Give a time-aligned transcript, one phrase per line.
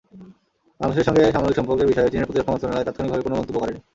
[0.79, 3.79] বাংলাদেশের সঙ্গে সামরিক সম্পর্কের বিষয়ে চীনের প্রতিরক্ষা মন্ত্রণালয় তাৎক্ষণিকভাবে কোনো মন্তব্য করেনি।